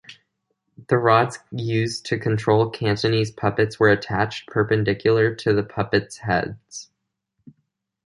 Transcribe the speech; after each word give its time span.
The 0.87 0.97
rods 0.97 1.37
used 1.51 2.07
to 2.07 2.17
control 2.17 2.71
Cantonese 2.71 3.29
puppets 3.29 3.79
were 3.79 3.89
attached 3.91 4.47
perpendicular 4.49 5.35
to 5.35 5.53
the 5.53 5.61
puppets' 5.61 6.17
heads. 6.17 6.89